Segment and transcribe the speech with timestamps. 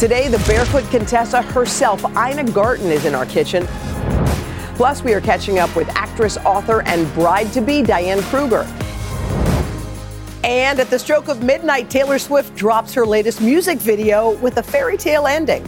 [0.00, 3.66] Today, the barefoot Contessa herself, Ina Garten, is in our kitchen.
[4.76, 8.66] Plus, we are catching up with actress, author, and bride to be Diane Kruger.
[10.42, 14.62] And at the stroke of midnight, Taylor Swift drops her latest music video with a
[14.62, 15.62] fairy tale ending.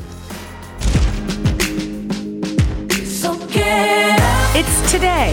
[4.55, 5.33] It's today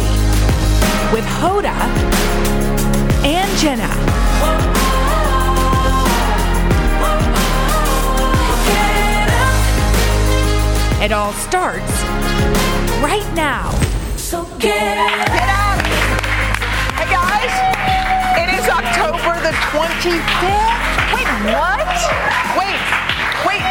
[1.13, 1.71] with Hoda
[3.23, 4.78] and Jenna.
[11.09, 12.03] It all starts
[13.01, 13.71] right now.
[14.15, 15.81] So Get out!
[16.93, 17.49] Hey guys,
[18.37, 20.21] it is October the 25th.
[21.09, 21.89] Wait, what?
[22.53, 22.77] Wait,
[23.41, 23.65] wait.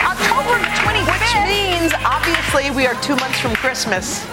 [0.00, 1.12] October 25th.
[1.12, 4.26] Which means, obviously, we are two months from Christmas.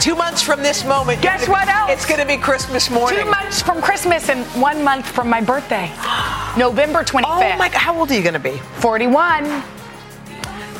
[0.00, 1.22] Two months from this moment.
[1.22, 1.92] Guess what else?
[1.92, 3.20] It's going to be Christmas morning.
[3.20, 5.92] Two months from Christmas and one month from my birthday.
[6.58, 7.22] November 25th.
[7.24, 8.58] Oh my God, how old are you going to be?
[8.80, 9.62] 41.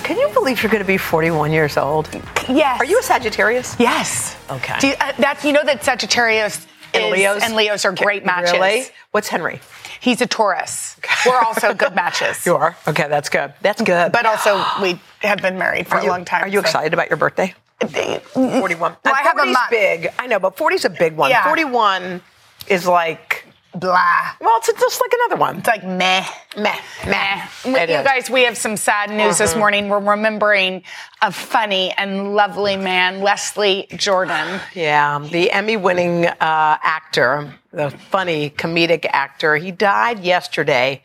[0.05, 2.09] Can you believe you're going to be 41 years old?
[2.49, 2.79] Yes.
[2.81, 3.75] Are you a Sagittarius?
[3.79, 4.37] Yes.
[4.51, 4.79] Okay.
[4.79, 7.43] Do you, uh, that's you know that Sagittarius And is- Leos?
[7.43, 8.53] and Leos are great matches.
[8.53, 8.85] Really?
[9.13, 9.61] What's Henry?
[10.01, 10.97] He's a Taurus.
[11.25, 12.45] We're also good matches.
[12.47, 12.77] You are?
[12.87, 13.55] Okay, that's good.
[13.63, 14.13] That's good.
[14.13, 16.45] But also we have been married for a long time.
[16.45, 17.55] Are you so- excited about your birthday?
[17.81, 18.79] 41.
[18.79, 19.71] Well, I have a 40's month.
[19.71, 20.09] big.
[20.19, 21.31] I know, but 40's a big one.
[21.31, 21.45] Yeah.
[21.45, 22.21] 41
[22.69, 23.34] is like,
[23.75, 24.37] Blah.
[24.41, 25.59] well, it's just like another one.
[25.59, 26.25] It's like meh.
[26.57, 26.77] Meh.
[27.07, 27.47] Meh.
[27.65, 28.05] It you is.
[28.05, 29.89] Guys, we have some sad news this morning.
[29.89, 30.85] We're remembering
[31.21, 34.61] a funny and lovely man, Leslie Jordan.
[34.75, 41.03] Yeah, the Emmy winning uh, actor, the funny comedic actor, he died yesterday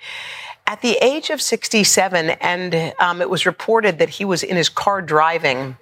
[0.67, 2.29] at the age of 67.
[2.29, 5.77] And um, it was reported that he was in his car driving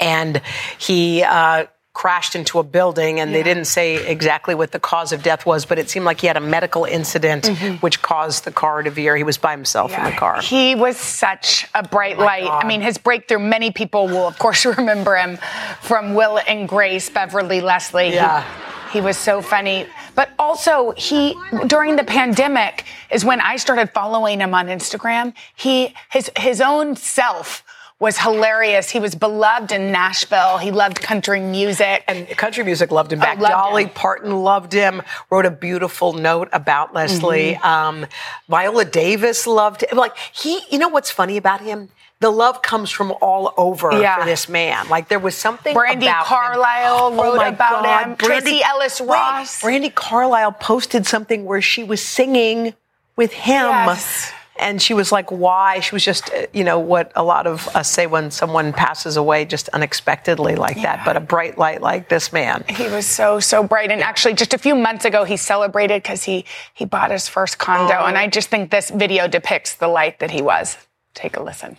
[0.00, 0.40] and
[0.78, 3.20] he uh, crashed into a building.
[3.20, 6.20] And they didn't say exactly what the cause of death was, but it seemed like
[6.20, 7.76] he had a medical incident mm-hmm.
[7.76, 9.16] which caused the car to veer.
[9.16, 10.42] He was by himself in the car.
[10.42, 12.44] He was such a bright oh light.
[12.44, 12.62] God.
[12.62, 15.38] I mean, his breakthrough, many people will, of course, remember him
[15.80, 18.10] from Will and Grace, Beverly Leslie.
[18.10, 18.44] He- Yeah.
[18.92, 19.86] He, was so funny.
[20.14, 21.34] But also, he,
[21.66, 25.34] during the pandemic, is when I started following him on Instagram.
[25.54, 27.62] He, his, his own self
[27.98, 28.90] was hilarious.
[28.90, 30.58] He was beloved in Nashville.
[30.58, 32.04] He loved country music.
[32.06, 33.38] And country music loved him back.
[33.38, 33.90] loved Dolly him.
[33.90, 37.54] Parton loved him, wrote a beautiful note about Leslie.
[37.54, 37.66] Mm-hmm.
[37.66, 38.06] Um,
[38.48, 39.96] Viola Davis loved him.
[39.96, 41.88] Like, he, you know what's funny about him?
[42.20, 44.18] The love comes from all over Yeah.
[44.18, 44.88] for this man.
[44.88, 46.36] Like, there was something Brandi about him.
[46.36, 48.16] Carlile wrote Oh about God, him.
[48.16, 49.60] Tracee Ellis wait, Ross.
[49.62, 52.74] Brandi Carlile posted something where she was singing
[53.16, 53.66] with him.
[53.66, 54.32] Yes.
[54.58, 55.80] And she was like, why?
[55.80, 59.44] She was just, you know, what a lot of us say when someone passes away
[59.44, 61.04] just unexpectedly like that.
[61.04, 62.64] But a bright light like this man.
[62.68, 66.24] He was so so bright, and actually, just a few months ago, he celebrated because
[66.24, 66.44] he
[66.74, 68.06] he bought his first condo, Oh.
[68.06, 70.76] and I just think this video depicts the light that he was.
[71.14, 71.76] Take a listen.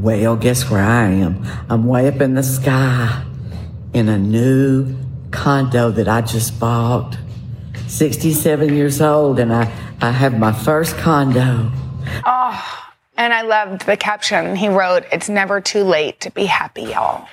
[0.00, 1.44] Well, guess where I am?
[1.68, 3.24] I'm way up in the sky
[3.94, 4.96] in a new
[5.30, 7.16] condo that I just bought.
[7.88, 11.70] 67 years old, and I, I have my first condo.
[12.24, 15.04] Oh, and I loved the caption he wrote.
[15.12, 17.28] It's never too late to be happy, y'all.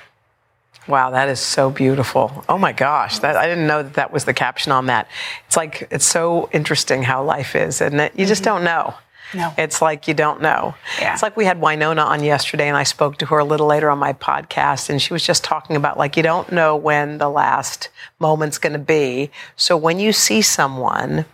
[0.86, 2.44] Wow, that is so beautiful.
[2.48, 5.08] Oh my gosh, that, I didn't know that that was the caption on that.
[5.46, 8.12] It's like, it's so interesting how life is, and it?
[8.18, 8.56] you just mm-hmm.
[8.56, 8.94] don't know.
[9.32, 9.52] No.
[9.58, 10.74] It's like you don't know.
[11.00, 11.12] Yeah.
[11.12, 13.90] It's like we had Winona on yesterday, and I spoke to her a little later
[13.90, 17.28] on my podcast, and she was just talking about like you don't know when the
[17.28, 19.30] last moment's going to be.
[19.56, 21.24] So when you see someone,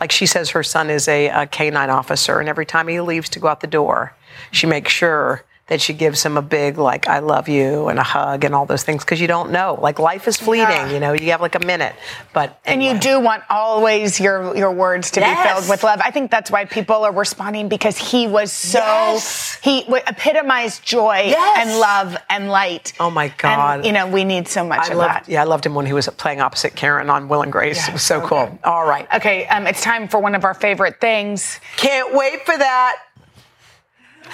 [0.00, 3.28] like she says, her son is a, a canine officer, and every time he leaves
[3.30, 4.14] to go out the door,
[4.50, 8.02] she makes sure that she gives him a big like I love you and a
[8.02, 9.78] hug and all those things because you don't know.
[9.80, 10.90] Like life is fleeting, Yeah.
[10.92, 11.12] you know.
[11.12, 11.94] You have like a minute,
[12.34, 16.00] but And you do want always your your words to be filled with love.
[16.04, 19.58] I think that's why people are responding because he was so Yes.
[19.62, 21.58] he w- epitomized joy Yes.
[21.68, 22.92] and love and light.
[23.00, 23.76] Oh my God.
[23.78, 25.28] And, you know, we need so much I of loved, that.
[25.28, 27.76] yeah, I loved him when he was playing opposite Karen on Will and Grace.
[27.78, 28.46] Yeah, it was so, so cool.
[28.46, 28.58] good.
[28.64, 31.60] All right, Okay, um, it's time for one of our favorite things.
[31.76, 32.96] can't wait for that.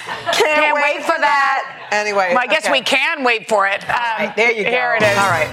[0.05, 1.89] Can't, Can't wait for that.
[1.91, 2.71] Anyway, Well, I guess okay.
[2.71, 3.83] we can wait for it.
[3.89, 4.69] Um, Right, there you go.
[4.69, 5.17] Here it is.
[5.17, 5.49] All right.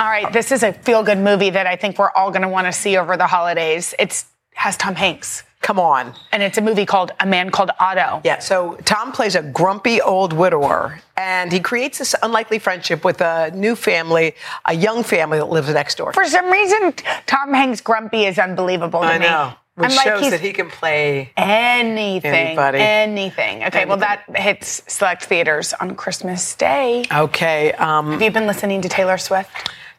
[0.00, 2.48] All right, this is a feel good movie that I think we're all going to
[2.48, 3.94] want to see over the holidays.
[4.00, 4.24] It
[4.54, 5.44] has Tom Hanks.
[5.60, 6.12] Come on.
[6.32, 8.20] And it's a movie called A Man Called Otto.
[8.24, 13.20] Yeah, so Tom plays a grumpy old widower, and he creates this unlikely friendship with
[13.20, 16.12] a new family, a young family that lives next door.
[16.14, 16.94] For some reason,
[17.26, 19.26] Tom Hanks grumpy is unbelievable to I me.
[19.26, 19.52] know.
[19.74, 21.32] Which like, shows that he can play.
[21.36, 22.30] anything.
[22.34, 22.78] Anybody.
[22.78, 23.64] Anything.
[23.64, 27.04] Okay, well, that hits select theaters on Christmas Day.
[27.10, 29.50] Okay, um, Have you been listening to Taylor Swift?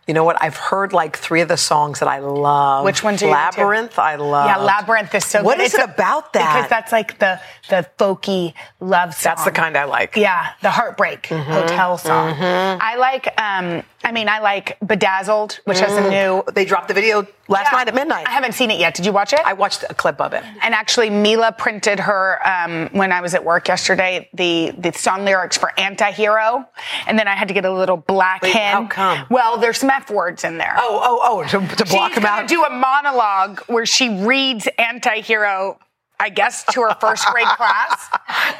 [0.05, 0.35] you know what?
[0.43, 2.83] I've heard like three of the songs that I love.
[2.83, 3.29] Which ones are?
[3.29, 4.47] Labyrinth, I love.
[4.47, 5.63] Yeah, Labyrinth is so What good.
[5.63, 6.55] is it about that?
[6.55, 7.39] Because that's like the
[7.69, 9.31] the folky love song.
[9.31, 10.17] That's the kind I like.
[10.17, 12.35] Yeah, the heartbreak hotel song.
[12.37, 13.27] I like.
[13.41, 16.43] um I mean, I like Bedazzled, which has a new.
[16.53, 17.77] They dropped the video last Yeah.
[17.77, 18.27] night at midnight.
[18.27, 18.93] I haven't seen it yet.
[18.93, 19.41] Did you watch it?
[19.45, 20.43] I watched a clip of it.
[20.61, 25.25] and actually, Mila printed her um, when I was at work yesterday the the song
[25.25, 26.65] lyrics for "Antihero,"
[27.07, 28.73] and then I had to get a little black Wait, hen.
[28.73, 29.27] how come?
[29.29, 30.75] Well, there's some f words in there.
[30.77, 32.47] Oh, oh, oh, to, to block She's gonna out.
[32.47, 35.77] do a monologue where she reads "Antihero."
[36.19, 38.07] I guess to her first grade class.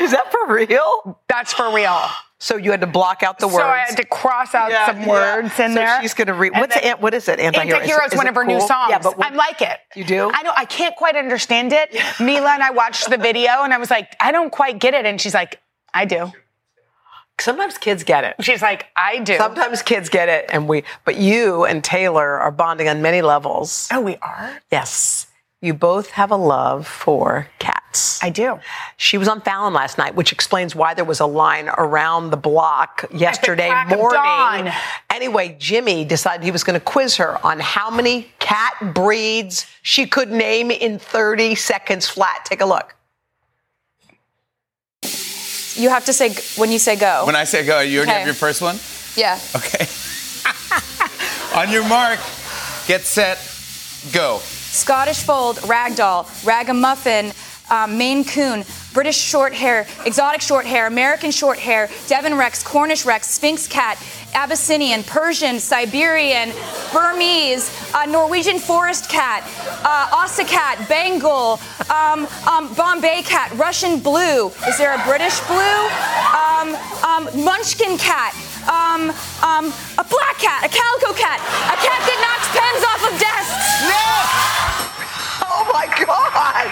[0.02, 1.18] Is that for real?
[1.30, 1.98] That's for real.
[2.44, 3.56] So you had to block out the words.
[3.60, 3.64] So.
[3.64, 5.08] I had to cross out Yeah, some yeah.
[5.08, 6.02] words in So there.
[6.02, 6.52] she's gonna read.
[6.52, 7.40] What's then- an, what is it?
[7.40, 7.80] Antihero.
[7.80, 8.90] Antihero is, is one of her new songs.
[8.90, 9.80] Yeah, but I like it.
[9.96, 10.30] You do?
[10.34, 10.52] I know.
[10.54, 11.96] I can't quite understand it.
[12.20, 15.06] Mila and I watched the video, and I was like, I don't quite get it.
[15.06, 15.62] And she's like,
[15.94, 16.34] I do.
[17.40, 18.36] sometimes kids get it.
[18.44, 19.38] She's like, I do.
[19.38, 20.84] Sometimes kids get it, and we.
[21.06, 23.88] But you and Taylor are bonding on many levels.
[23.90, 24.60] Oh, we are.
[24.70, 25.28] Yes,
[25.64, 28.22] you both have a love for cats.
[28.22, 28.60] I do.
[28.98, 32.38] She was on Fallon last night, which explains why there was a line around the
[32.38, 34.20] block yesterday crack of morning.
[34.22, 34.72] dawn.
[35.10, 40.06] Anyway, Jimmy decided he was going to quiz her on how many cat breeds she
[40.06, 42.44] could name in 30 seconds flat.
[42.46, 42.96] Take a look.
[45.76, 47.24] You have to say when you say go.
[47.26, 48.20] When I say go, you already Okay.
[48.20, 48.78] have your first one?
[49.16, 49.40] yeah.
[49.56, 49.86] Okay.
[51.56, 52.20] On your mark,
[52.88, 53.38] get set,
[54.12, 54.40] go.
[54.74, 57.32] Scottish fold, ragdoll, ragamuffin,
[57.70, 63.06] um, Maine Coon, British short hair, exotic short hair, American short hair, Devon Rex, Cornish
[63.06, 63.98] Rex, Sphynx cat,
[64.34, 66.52] Abyssinian, Persian, Siberian,
[66.92, 69.44] Burmese, uh, Norwegian forest cat,
[69.84, 71.60] uh, cat, Bengal,
[71.90, 74.48] um, um, Bombay cat, Russian blue.
[74.68, 75.90] Is there a British blue?
[76.34, 78.34] Um, um, Munchkin cat.
[78.70, 79.10] Um,
[79.44, 79.66] um,
[79.98, 81.40] a black cat, a calico cat,
[81.70, 83.84] a cat that knocks pens off of desks.
[83.90, 84.08] No!
[85.50, 86.72] Oh my God.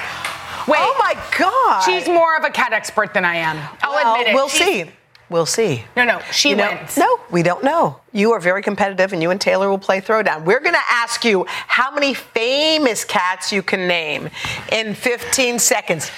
[0.68, 0.80] Wait.
[0.80, 1.82] Oh my God.
[1.84, 3.58] She's more of a cat expert than I am.
[3.82, 4.36] I'll Well, admit it.
[4.36, 4.92] We'll She's- see.
[5.30, 5.86] We'll see.
[5.96, 6.98] No, no, she You know- wins.
[6.98, 8.02] No, we don't know.
[8.12, 10.44] You are very competitive, and you and Taylor will play throwdown.
[10.44, 14.30] We're going to ask you how many famous cats you can name
[14.74, 16.12] in 15 seconds.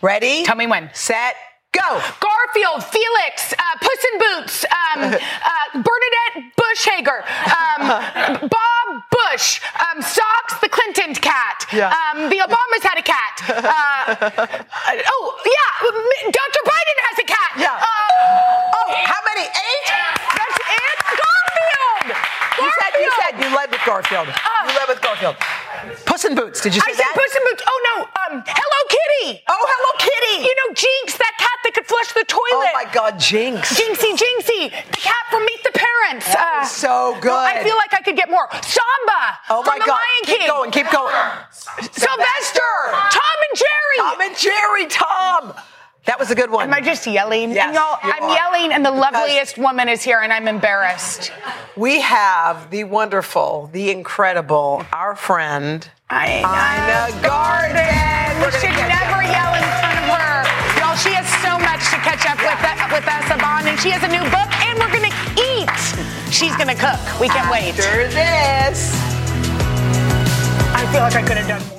[0.00, 0.44] Ready?
[0.44, 0.90] Tell me when.
[0.94, 1.34] Set.
[1.72, 2.00] Go.
[2.20, 7.20] Garfield, Felix, uh, Puss in Boots, um, uh, Bernadette Bushhager,
[7.52, 11.66] um, Bob Bush, um, Socks the Clinton cat.
[11.72, 11.92] Yeah.
[11.92, 13.34] Um, the Obamas had a cat.
[14.08, 16.62] Uh, oh, yeah, Dr.
[16.64, 17.50] Biden has a cat.
[17.58, 17.76] Yeah.
[17.76, 17.84] Uh,
[18.72, 19.44] Oh, how many?
[19.44, 19.86] Eight?
[20.32, 20.98] that's it?
[21.20, 22.16] Garfield!
[22.64, 24.28] You said, you said you led with Garfield.
[24.28, 25.36] you led with Garfield.
[26.06, 26.60] Puss in Boots.
[26.62, 27.14] Did you say I said that?
[27.20, 27.62] Puss in Boots.
[27.68, 29.44] Oh, no, um, Hello Kitty.
[29.48, 30.48] Oh, Hello Kitty.
[30.48, 31.27] You know, Jinx, that cat that could
[31.88, 32.52] flush the toilet.
[32.52, 33.74] oh my God, Jinx.
[33.80, 36.26] Jinxie, Jinxie, the cat from Meet the Parents.
[36.34, 37.32] Uh, so good.
[37.32, 38.48] I feel like I could get more.
[38.62, 39.22] Simba.
[39.50, 39.88] Oh my God.
[39.88, 40.48] Lion keep King.
[40.48, 40.70] going.
[40.70, 41.14] Keep going.
[41.80, 42.60] Sylvester.
[42.92, 43.98] Tom and Jerry.
[43.98, 44.86] Tom and Jerry.
[44.86, 45.54] Tom.
[46.04, 46.64] That was a good one.
[46.68, 47.50] Am I just yelling?
[47.52, 48.34] Yes, and y'all, I'm are.
[48.34, 51.30] yelling, and the loveliest woman is here, and I'm embarrassed.
[51.76, 58.38] We have the wonderful, the incredible, our friend, I Ina Garten.
[58.38, 59.57] We We're gonna should never yell
[63.08, 65.68] with, with us on, and she has a new book, and we're gonna eat.
[66.32, 67.00] She's gonna cook.
[67.20, 67.70] We can't wait.
[67.70, 68.92] After this.
[70.74, 71.78] I feel like I could have done more.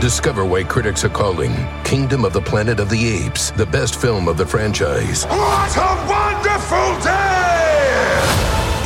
[0.00, 4.28] Discover why critics are calling Kingdom of the Planet of the Apes the best film
[4.28, 5.24] of the franchise.
[5.26, 7.20] What a wonderful day!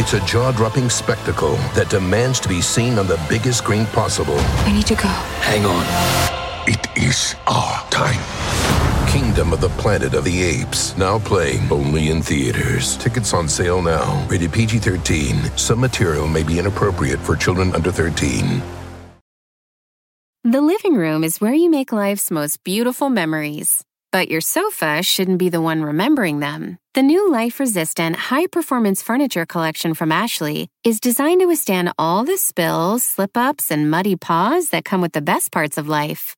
[0.01, 4.39] It's a jaw dropping spectacle that demands to be seen on the biggest screen possible.
[4.39, 5.09] I need to go.
[5.43, 5.85] Hang on.
[6.69, 8.38] It is our time.
[9.09, 12.97] Kingdom of the Planet of the Apes, now playing only in theaters.
[12.99, 14.27] Tickets on sale now.
[14.29, 15.57] Rated PG 13.
[15.57, 18.63] Some material may be inappropriate for children under 13.
[20.45, 23.83] The living room is where you make life's most beautiful memories.
[24.13, 26.79] But your sofa shouldn't be the one remembering them.
[26.95, 32.25] The new life resistant, high performance furniture collection from Ashley is designed to withstand all
[32.25, 36.38] the spills, slip ups, and muddy paws that come with the best parts of life.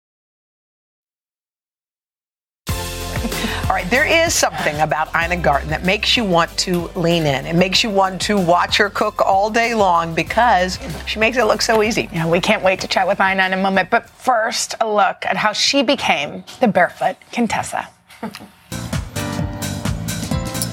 [3.81, 7.45] Right, there is something about Ina Garten that makes you want to lean in.
[7.45, 11.45] It makes you want to watch her cook all day long because she makes it
[11.45, 12.09] look so easy.
[12.11, 13.89] Yeah, we can't wait to chat with Ina in a moment.
[13.89, 17.87] But first, a look at how she became the barefoot Contessa.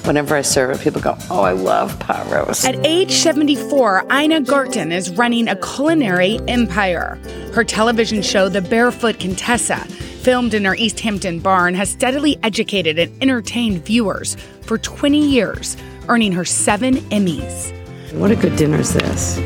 [0.05, 2.65] Whenever I serve it, people go, Oh, I love pot roast.
[2.65, 7.19] At age 74, Ina Garten is running a culinary empire.
[7.53, 9.87] Her television show, The Barefoot Contessa,
[10.28, 15.75] filmed in her East Hampton barn, has steadily educated and entertained viewers for 20 years,
[16.08, 17.73] earning her seven Emmys.
[18.12, 19.38] What a good dinner is this?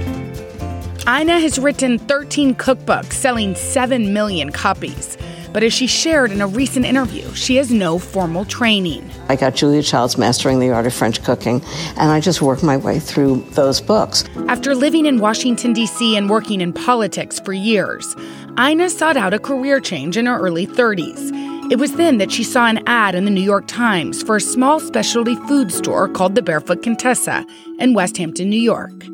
[1.06, 5.16] Ina has written 13 cookbooks, selling 7 million copies.
[5.52, 9.11] But as she shared in a recent interview, she has no formal training.
[9.28, 11.62] I got Julia Child's Mastering the Art of French Cooking,
[11.97, 14.25] and I just worked my way through those books.
[14.49, 16.16] After living in Washington, D.C.
[16.16, 18.16] and working in politics for years,
[18.59, 21.71] Ina sought out a career change in her early 30s.
[21.71, 24.40] It was then that she saw an ad in the New York Times for a
[24.40, 27.47] small specialty food store called the Barefoot Contessa
[27.78, 29.04] in West Hampton, New York.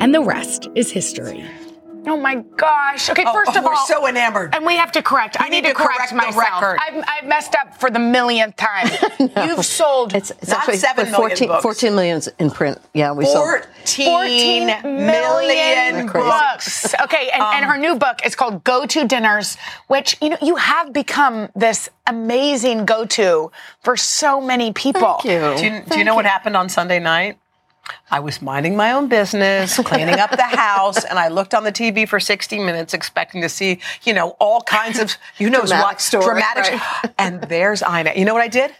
[0.00, 1.44] And the rest is history.
[2.10, 3.10] Oh my gosh.
[3.10, 4.54] Okay, Oh, first oh, of all, we're so enamored.
[4.54, 5.36] And we have to correct.
[5.38, 6.36] I need, need to, to correct, correct the myself.
[6.62, 6.78] record.
[6.80, 8.88] I've, I've messed up for the millionth time.
[9.48, 11.62] You've sold It's, it's Not actually seven but million 14, books.
[11.62, 12.78] 14 million in print.
[12.94, 13.66] Yeah, we sold.
[13.84, 16.94] 14 million books.
[17.02, 19.56] Okay, and, and um, her new book is called Go To Dinners,
[19.88, 23.50] which you know you have become this amazing go-to
[23.82, 25.18] for so many people.
[25.22, 25.56] Thank you.
[25.58, 27.38] Do you, do you know what happened on Sunday night?
[28.10, 31.72] I was minding my own business, cleaning up the house, and I looked on the
[31.72, 35.84] TV for 60 minutes expecting to see, you know, all kinds of, you know, Dramatic
[35.84, 36.72] what, story, dramatic.
[36.80, 37.14] right.
[37.18, 38.12] And there's Ina.
[38.16, 38.72] You know what I did?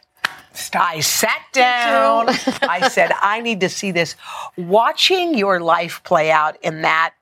[0.75, 2.29] I sat down.
[2.63, 4.17] I said, I need to see this.
[4.57, 7.15] Watching your life play out in that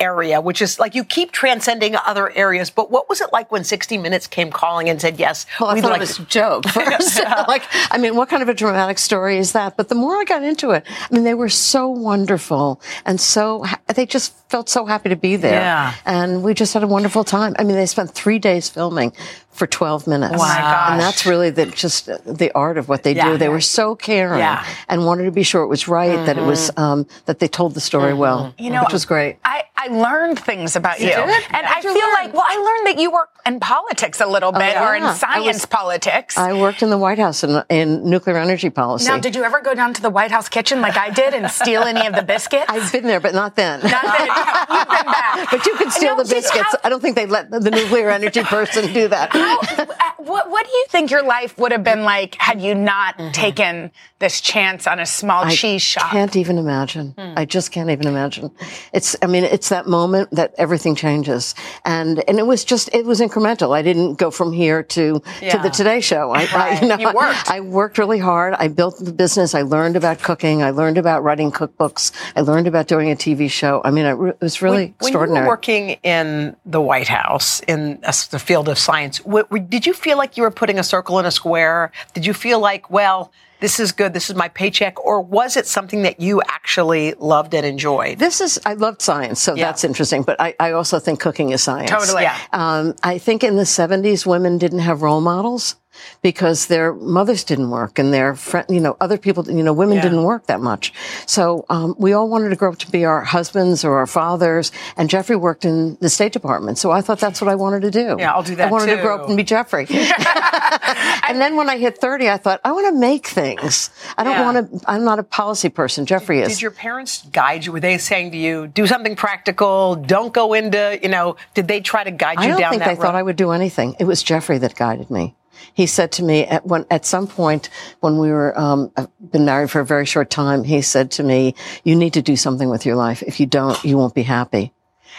[0.00, 2.70] area, which is like you keep transcending other areas.
[2.70, 5.74] But what was it like when 60 Minutes came calling and said, yes, Well, I
[5.74, 8.98] we'd thought like it was a joke like, I mean, what kind of a dramatic
[8.98, 9.76] story is that?
[9.76, 13.64] But the more I got into it, I mean, they were so wonderful and so,
[13.94, 15.60] they just felt so happy to be there.
[15.60, 15.94] Yeah.
[16.04, 17.54] And we just had a wonderful time.
[17.58, 19.12] I mean, they spent three days filming
[19.50, 20.34] for 12 minutes.
[20.34, 20.90] Oh my gosh.
[20.92, 23.30] And that's really the, just the art of what they Yeah.
[23.32, 23.38] do.
[23.38, 24.58] They were so caring Yeah.
[24.58, 24.72] Mm-hmm.
[24.90, 27.72] and wanted to be sure it was right, that it was, um, that they told
[27.74, 29.38] the story well, You know, which was great.
[29.44, 31.06] I, I learned things about you.
[31.06, 31.16] did?
[31.18, 32.12] And I feel learn?
[32.12, 35.10] like, well, I learned that you were in politics a little bit or in yeah.
[35.10, 36.36] I science was- politics.
[36.36, 39.08] I worked in the White House in, in nuclear energy policy.
[39.08, 41.50] now, did you ever go down to the White House kitchen like I did and
[41.50, 42.66] steal any of the biscuits?
[42.68, 43.80] I've been there, but not then.
[43.80, 44.04] Not
[44.36, 45.46] that.
[45.50, 46.64] But you can steal No, the biscuits.
[46.72, 49.30] how- I don't think they let the nuclear energy person do that.
[49.32, 49.86] How- uh,
[50.18, 53.30] what, what do you think your life would have been like had you not Mm-hmm.
[53.32, 56.06] taken this chance on a small I cheese shop?
[56.06, 57.14] I can't even imagine.
[57.18, 57.32] Hmm.
[57.36, 58.50] I just can't even imagine.
[58.92, 61.54] It's, I mean, it's that moment that everything changes.
[61.84, 63.74] And, and it was just, it was incremental.
[63.74, 66.30] I didn't go from here to, to the Today Show.
[66.32, 67.50] I, I, you know, You worked.
[67.50, 68.54] I, I worked really hard.
[68.54, 69.54] I built the business.
[69.54, 70.62] I learned about cooking.
[70.62, 72.12] I learned about writing cookbooks.
[72.34, 73.80] I learned about doing a TV show.
[73.84, 77.60] I mean, re- it was really when, when you were working in the White House
[77.60, 80.84] in uh, the field of science, what, did you feel like you were putting a
[80.84, 81.92] circle in a square?
[82.14, 85.66] Did you feel like, well, this is good, this is my paycheck, or was it
[85.66, 88.18] something that you actually loved and enjoyed?
[88.18, 89.64] This is, I loved science, so Yeah.
[89.66, 91.90] that's interesting, but I, I also think cooking is science.
[91.90, 92.24] Totally.
[92.24, 92.38] Yeah.
[92.52, 95.76] Um, I think in the 70s, women didn't have role models
[96.22, 99.96] because their mothers didn't work and their friend, you know, other people, you know, women
[99.96, 100.02] Yeah.
[100.02, 100.92] didn't work that much.
[101.26, 104.72] So, um, we all wanted to grow up to be our husbands or our fathers.
[104.96, 106.78] And Jeffrey worked in the State Department.
[106.78, 108.16] So I thought that's what I wanted to do.
[108.18, 109.86] Yeah, I'll do that I wanted to grow up and be Jeffrey.
[111.28, 113.90] and then when I hit 30, I thought, I want to make things.
[114.16, 114.44] I don't Yeah.
[114.52, 116.06] want to, I'm not a policy person.
[116.06, 116.48] Jeffrey is.
[116.48, 117.72] Did your parents guide you?
[117.72, 121.80] Were they saying to you, do something practical, don't go into, you know, did they
[121.80, 123.14] try to guide you I don't down think they thought?
[123.14, 123.96] I would do anything.
[123.98, 125.34] It was Jeffrey that guided me.
[125.74, 127.68] He said to me at one at some point
[128.00, 128.92] when we were um,
[129.30, 130.64] been married for a very short time.
[130.64, 133.22] He said to me, "You need to do something with your life.
[133.22, 134.72] If you don't, you won't be happy."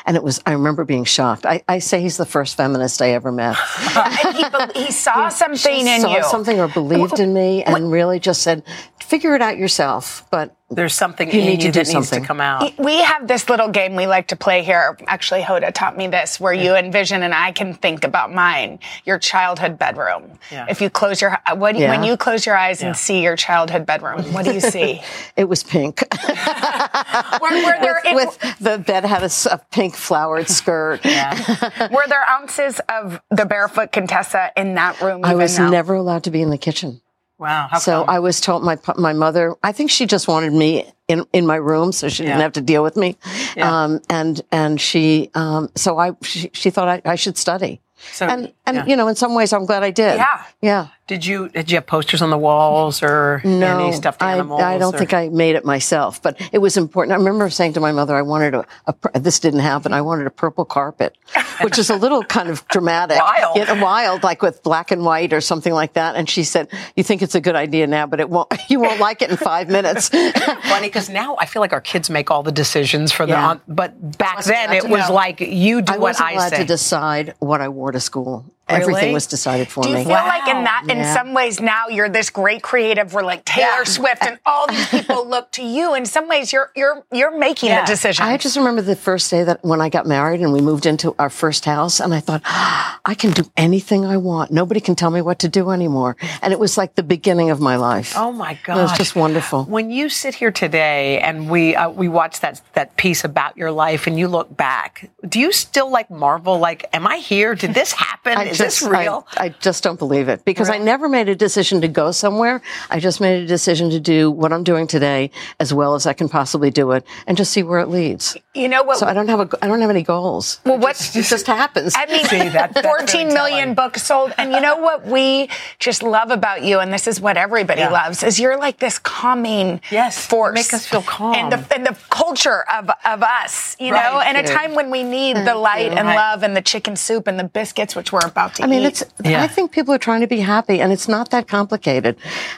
[0.05, 0.41] And it was.
[0.45, 1.45] I remember being shocked.
[1.45, 3.55] I, I say he's the first feminist I ever met.
[4.75, 6.23] he, he saw something She in saw you.
[6.23, 8.63] something or believed in me, and really just said,
[8.99, 12.09] "Figure it out yourself." But There's something You in need to you do that needs
[12.09, 12.77] to come out.
[12.77, 14.97] We have this little game we like to play here.
[15.07, 19.17] Actually, Hoda taught me this, where you envision, and I can think about mine, your
[19.17, 20.37] childhood bedroom.
[20.51, 20.65] Yeah.
[20.69, 21.91] If you close your, uh, what do you, Yeah.
[21.91, 25.01] when you close your eyes and see your childhood bedroom, what do you see?
[25.37, 26.01] it was pink.
[26.27, 31.01] were, were there, it- with the bed had a pink flowered skirt.
[31.05, 35.21] were there ounces of the barefoot Contessa in that room?
[35.23, 35.69] I was now?
[35.69, 36.99] never allowed to be in the kitchen.
[37.39, 37.69] Wow.
[37.79, 38.09] So come?
[38.09, 39.55] I was told my my mother.
[39.61, 42.61] I think she just wanted me in in my room, so she didn't have to
[42.61, 43.15] deal with me.
[43.55, 43.83] Yeah.
[43.83, 47.79] Um, and and she um, so I she, she thought I, I should study.
[48.13, 48.85] So, and and yeah.
[48.85, 50.17] you know, in some ways, I'm glad I did.
[50.17, 50.43] Yeah.
[50.61, 50.87] Yeah.
[51.07, 54.61] Did you did you have posters on the walls or No, any stuffed I, animals?
[54.61, 57.13] I don't or- think I made it myself, but it was important.
[57.13, 58.65] I remember saying to my mother, I wanted a,
[59.13, 59.93] a this didn't happen.
[59.93, 61.17] I wanted a purple carpet,
[61.61, 63.81] which is a little kind of dramatic, Wild.
[63.81, 66.15] Wild, like with black and white or something like that.
[66.17, 68.53] And she said, "You think it's a good idea now, but it won't.
[68.69, 70.09] You won't like it in five minutes."
[70.67, 73.31] funny because now I feel like our kids make all the decisions for the.
[73.31, 73.47] Yeah.
[73.47, 75.15] On, but back then it was know.
[75.15, 76.57] like you do I what I allowed say.
[76.57, 78.45] to decide what I wore to school.
[78.69, 78.81] Really?
[78.81, 79.85] Everything was decided for me.
[79.87, 80.03] Do you me.
[80.03, 81.13] feel like in that, in Yeah.
[81.13, 83.13] some ways, now you're this great creative?
[83.13, 83.83] We're like Taylor Yeah.
[83.85, 85.93] Swift, and all these people look to you.
[85.95, 87.81] In some ways, you're you're you're making Yeah.
[87.81, 88.25] the decision.
[88.25, 91.15] I just remember the first day that when I got married and we moved into
[91.17, 94.51] our first house, and I thought, "Ah, I can do anything I want.
[94.51, 96.17] Nobody can tell me what to do anymore.
[96.41, 98.13] And it was like the beginning of my life.
[98.17, 98.77] Oh my god!
[98.79, 99.63] It was just wonderful.
[99.63, 103.71] When you sit here today and we uh, we watch that that piece about your
[103.71, 106.59] life and you look back, do you still like marvel?
[106.59, 107.55] Like, am I here?
[107.55, 108.56] Did this happen?
[108.61, 109.27] I Is just, this real?
[109.37, 112.61] I, I just don't believe it because I never made a decision to go somewhere.
[112.89, 116.13] I just made a decision to do what I'm doing today as well as I
[116.13, 118.37] can possibly do it and just see where it leads.
[118.53, 118.97] you know what?
[118.97, 120.59] So I don't have a, I don't have any goals.
[120.65, 121.93] well, what It just happens.
[121.95, 123.73] I mean, See, that- that's 14 very million telling.
[123.75, 124.33] books sold.
[124.37, 125.49] And you know what we
[125.79, 127.89] just love about you, and this is what everybody Yeah.
[127.91, 130.53] loves, is you're like this calming Yes, force.
[130.55, 131.33] make us feel calm.
[131.35, 134.27] And the, and the culture of, of us, you know, Right.
[134.27, 136.15] and a time when we need the light and Right.
[136.15, 138.87] love and the chicken soup and the biscuits, which we're about to I mean, eat.
[138.87, 139.03] it's.
[139.23, 139.43] Yeah.
[139.43, 142.15] I think people are trying to be happy, and it's not that complicated.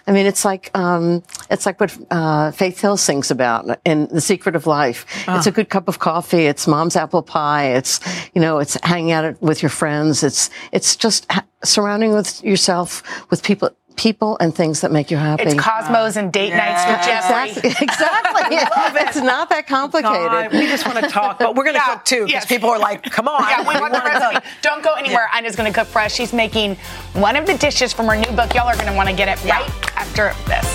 [0.07, 4.21] I mean, it's like um, it's like what uh, Faith Hill sings about in "The
[4.21, 5.49] Secret of Life." It's Ah.
[5.49, 6.45] a good cup of coffee.
[6.47, 7.67] It's mom's apple pie.
[7.73, 7.99] It's
[8.33, 10.23] you know, it's hanging out with your friends.
[10.23, 13.69] It's it's just ha- surrounding with yourself with people
[13.99, 15.43] people and things that make you happy.
[15.43, 17.49] It's Cosmos and date nights with Jeffrey.
[17.51, 17.69] exactly.
[17.81, 18.57] exactly.
[19.09, 20.31] It's not that complicated.
[20.31, 22.45] God, we just want to talk, but we're going to Yeah, cook too because yes.
[22.45, 24.47] people are like, "Come on, Yeah, we want the wanna recipe.
[24.61, 25.27] Don't go anywhere.
[25.37, 26.13] Ina's going to cook for us.
[26.13, 26.75] She's making
[27.13, 28.53] one of the dishes from her new book.
[28.55, 30.65] Y'all are going to want to get it right after this.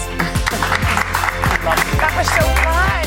[1.64, 3.04] That was so fun.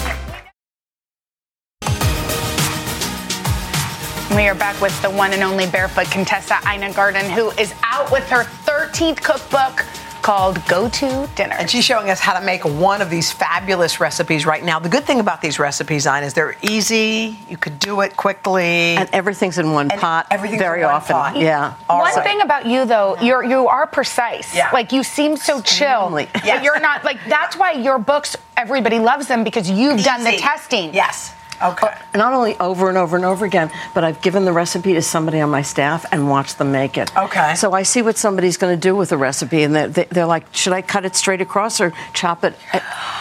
[4.36, 8.12] We are back with the one and only barefoot Contessa Ina Garten, who is out
[8.12, 9.86] with her 13th cookbook
[10.28, 11.56] called Go To Dinner.
[11.58, 14.78] And she's showing us how to make one of these fabulous recipes right now.
[14.78, 17.40] The good thing about these recipes, Ina, is they're easy.
[17.48, 18.98] You could do it quickly.
[18.98, 21.16] and everything's in one And pot everything's very in one often.
[21.16, 21.38] pot.
[21.38, 21.76] Yeah.
[21.88, 22.26] All One right.
[22.26, 24.54] thing about you though, you're you are precise.
[24.54, 24.70] Yeah.
[24.74, 26.18] Like you seem so chill.
[26.18, 26.28] Extremely.
[26.58, 30.34] But you're not like that's why your books everybody loves them because you've done the
[30.34, 30.94] testing.
[30.94, 31.34] Yes.
[31.62, 31.88] Okay.
[32.16, 35.40] not only over and over and over again, but I've given the recipe to somebody
[35.40, 37.16] on my staff and watched them make it.
[37.18, 37.56] Okay.
[37.56, 40.46] So I see what somebody's going to do with the recipe, and they're, they're like,
[40.54, 42.56] should I cut it straight across or chop it?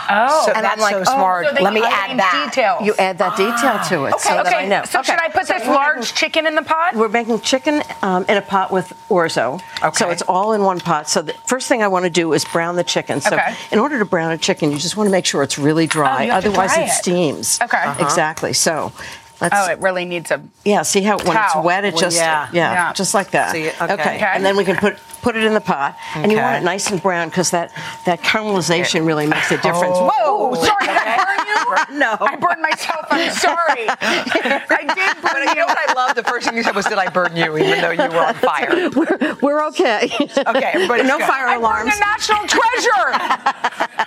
[0.08, 0.42] Oh.
[0.46, 1.46] So And I'm that's like, so oh, smart.
[1.56, 2.50] So Let me add that.
[2.52, 2.82] details.
[2.86, 4.84] You add that detail to it so okay, that I know.
[4.84, 6.94] So should I put So this large making- chicken in the pot?
[6.94, 9.60] We're making chicken um, in a pot with orzo.
[9.82, 9.96] Okay.
[9.96, 11.08] So it's all in one pot.
[11.08, 13.20] So the first thing I want to do is brown the chicken.
[13.20, 13.54] So Okay.
[13.72, 16.22] in order to brown a chicken, you just want to make sure it's really dry.
[16.22, 16.92] Oh, you have to Otherwise, dry it it.
[16.92, 17.58] steams.
[17.62, 17.76] Okay.
[17.78, 18.04] Uh-huh.
[18.04, 18.25] Exactly.
[18.52, 18.92] So
[19.40, 19.54] let's.
[19.56, 22.48] oh, it really needs a Yeah, see how when it's wet, it Well, just yeah.
[22.52, 22.92] yeah, Yeah.
[22.92, 23.52] just like that.
[23.52, 23.92] See, okay.
[23.92, 24.18] Okay.
[24.34, 26.90] and then we can put put it in the pot, and you want it nice
[26.90, 27.70] and brown because that
[28.06, 29.96] that caramelization really makes a difference.
[29.96, 30.10] Oh.
[30.50, 30.86] Whoa, sorry,
[31.68, 31.98] burn?
[31.98, 32.16] No.
[32.20, 33.06] I burned myself.
[33.10, 33.86] I'm sorry.
[33.88, 36.14] I did burn But you know what I love?
[36.16, 38.34] The first thing you said was, "Did I burn you?" Even though you were on
[38.50, 38.90] fire.
[38.90, 40.10] We're, we're okay.
[40.20, 41.26] Okay, everybody's no good.
[41.26, 41.94] fire I alarms.
[41.94, 44.06] a national treasure.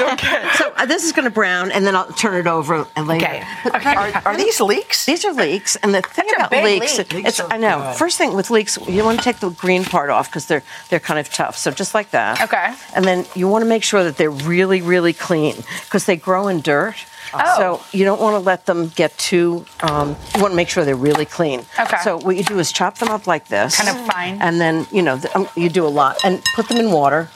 [0.00, 0.48] Okay.
[0.54, 3.26] So uh, this is going to brown, and then I'll turn it over and later.
[3.66, 3.94] Okay.
[3.94, 5.04] Are, are these leeks?
[5.04, 6.82] These are leeks, and the thing That's about leek.
[6.84, 7.92] it's I know.
[7.96, 11.00] First thing with leeks, you want to take the green part off because they're they're
[11.00, 11.56] kind of tough.
[11.58, 12.40] So just like that.
[12.40, 12.74] Okay.
[12.94, 16.48] And then you want to make sure that they're really really clean because they grow
[16.48, 16.97] in dirt.
[17.34, 17.56] Oh.
[17.90, 19.64] So you don't want to let them get too.
[19.82, 21.60] Um, you want to make sure they're really clean.
[21.78, 21.98] Okay.
[22.02, 24.40] So what you do is chop them up like this, Kind of fine.
[24.40, 27.28] and then you know the, um, you do a lot, and put them in water,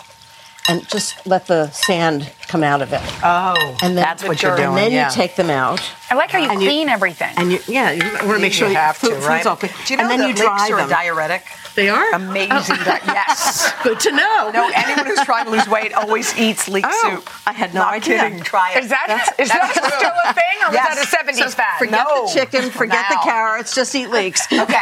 [0.68, 3.00] and just let the sand come out of it.
[3.24, 4.68] Oh, And then that's what you're doing.
[4.68, 5.08] And then yeah.
[5.08, 5.80] you take them out.
[6.10, 7.32] I like how you And you- clean everything.
[7.36, 9.38] And you, yeah, you want to make sure you have to, food- right?
[9.38, 9.72] food's all clean.
[9.86, 10.86] Do you know and then that you leeks dry are them.
[10.86, 11.44] a diuretic?
[11.74, 12.76] They are Amazing.
[12.76, 13.72] di- yes.
[13.82, 14.50] Good to know.
[14.52, 17.30] No, anyone who's trying to lose weight always eats leek Oh, soup.
[17.46, 18.18] I had no Not idea.
[18.18, 18.40] Kidding.
[18.40, 18.84] Try it.
[18.84, 21.10] is that is that That's still a thing, or was Yes.
[21.10, 21.78] that a '70s So fad?
[21.78, 22.26] Forget No.
[22.26, 24.46] the chicken, forget the carrots, just eat leeks.
[24.52, 24.78] Okay.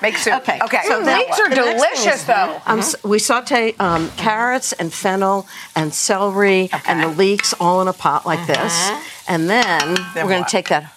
[0.00, 0.34] Make soup.
[0.34, 0.58] Okay.
[0.62, 0.80] Okay.
[0.86, 1.74] So Mm, leeks are the next thing
[2.04, 2.60] delicious, though.
[2.66, 5.46] Um, s- we saute um, carrots and fennel
[5.76, 8.90] and celery and the leeks all in a pot like this,
[9.26, 10.92] and then, we're going to take that.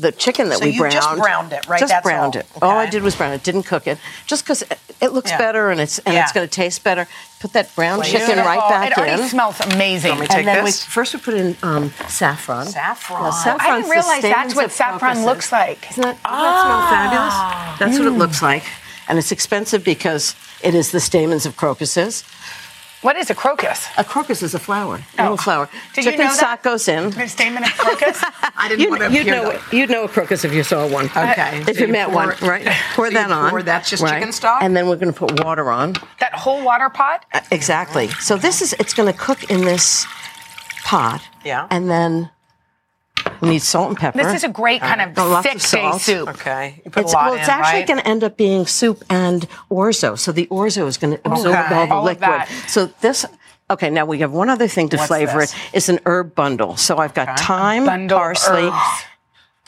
[0.00, 0.92] The chicken that So we you browned.
[0.94, 1.80] just browned it, right?
[1.80, 2.40] Just That's browned all.
[2.42, 2.46] it.
[2.62, 3.42] All I did was brown it.
[3.42, 3.98] Didn't cook it.
[4.26, 4.62] Just because
[5.00, 5.38] it looks Yeah.
[5.38, 6.22] better and it's and Yeah.
[6.22, 7.08] it's going to taste better.
[7.40, 8.26] Put that brown Beautiful.
[8.28, 9.28] chicken right back It already in.
[9.28, 10.12] smells amazing.
[10.12, 10.86] Let me take and then this.
[10.86, 12.66] we first we put in um, saffron.
[12.66, 13.22] Saffron.
[13.22, 15.24] Now, I saffron's I didn't the realize that's what saffron crocuses.
[15.26, 15.90] looks like.
[15.90, 17.78] Isn't that, doesn't that smell fabulous?
[17.80, 18.64] That's what it looks like.
[19.08, 22.22] And it's expensive because it is the stamens of crocuses.
[23.00, 23.86] What is a crocus?
[23.96, 25.68] A crocus is a flower, a little flower.
[25.94, 26.36] Did you Chicken know that?
[26.36, 27.10] stock goes in.
[27.10, 28.18] The stamen of crocus?
[28.56, 29.72] I didn't You, want to you'd hear know that.
[29.72, 31.04] you'd know a crocus if you saw one.
[31.06, 31.58] Okay.
[31.60, 32.64] If So you you met pour one, it- right?
[32.96, 33.50] Pour so you that on.
[33.50, 34.14] pour- that's just right.
[34.14, 34.62] chicken stock?
[34.62, 35.94] And then we're going to put water on.
[36.18, 37.24] that whole water pot?
[37.32, 38.08] Uh, Exactly.
[38.08, 40.04] So this is it's going to cook in this
[40.82, 41.22] pot.
[41.44, 41.68] Yeah.
[41.70, 42.30] And then
[43.40, 44.18] we need salt and pepper.
[44.18, 46.28] This is a great kind of Uh, lots of thick day soup.
[46.30, 46.80] Okay.
[46.84, 47.86] You put It's, a lot well, in, it's actually right?
[47.88, 50.18] going to end up being soup and orzo.
[50.18, 51.74] So the orzo is going to absorb Okay.
[51.74, 52.22] all the All of liquid.
[52.22, 52.48] that.
[52.68, 53.24] So this.
[53.70, 55.52] Okay, now we have one other thing to What's flavor this?
[55.52, 55.58] it.
[55.74, 56.76] It's an herb bundle.
[56.78, 59.02] So I've got thyme, Bundle parsley, herbs.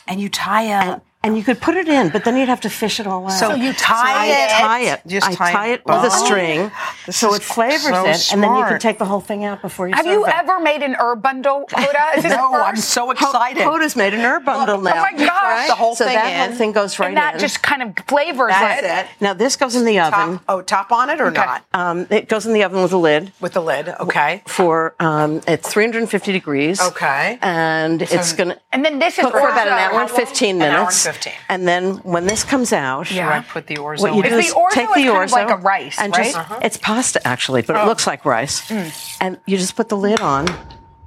[0.09, 1.05] and you tie up.
[1.23, 3.33] And you could put it in, but then you'd have to fish it all out.
[3.33, 4.51] So you tie I it.
[4.51, 5.01] tie it.
[5.07, 5.73] Just I tie tie it.
[5.81, 6.25] it with a Oh.
[6.25, 6.71] string,
[7.05, 9.61] This so it flavors so it, and then you can take the whole thing out
[9.61, 10.35] before you Have serve you it.
[10.35, 12.17] ever made an herb bundle, Hoda?
[12.17, 12.65] Is this No, first?
[12.65, 13.63] I'm so excited.
[13.65, 14.93] Hoda's made an herb bundle now.
[14.93, 15.69] Oh my gosh.
[15.69, 16.49] The whole so thing that in.
[16.49, 17.41] whole thing goes right and that in.
[17.41, 18.87] just kind of flavors That's it.
[18.87, 19.07] it.
[19.21, 20.39] now this goes in the oven.
[20.39, 21.45] Top, oh, top on it or Okay.
[21.45, 21.65] not?
[21.75, 23.89] Um, it goes in the oven with a lid With the lid.
[24.01, 24.43] Okay.
[24.47, 26.81] for um, at 350 degrees.
[26.81, 27.39] Okay.
[27.43, 30.69] And it's gonna And then this is for about an hour and 15 An hour
[30.69, 31.10] and minutes.
[31.13, 31.33] 15.
[31.49, 33.29] And then when this comes out, Yeah.
[33.29, 34.31] I put the orzo what you in.
[34.31, 36.13] do Is is the orzo take is the kind orzo of like a rice, and
[36.17, 36.25] right?
[36.25, 36.59] just Uh-huh.
[36.63, 37.67] it's pasta actually, Oh.
[37.69, 38.61] but it looks like rice.
[38.69, 39.17] Mm.
[39.21, 40.47] And you just put the lid on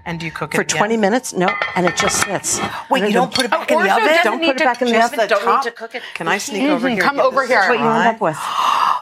[0.05, 0.77] and do you cook it for again?
[0.77, 1.31] 20 minutes.
[1.33, 2.59] No, and it just sits.
[2.89, 4.05] Wait, you don't put it back in the oven?
[4.05, 5.19] doesn't Don't need put it to- back in the oven.
[5.29, 5.63] Don't top?
[5.63, 6.01] need to cook it.
[6.13, 7.01] Can I sneak over here?
[7.01, 7.63] Come over here.
[7.63, 7.73] here.
[7.73, 8.37] is what you end up with.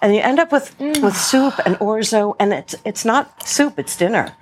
[0.04, 3.96] And you end up with with soup and orzo, and it's it's not soup, it's
[3.96, 4.34] dinner.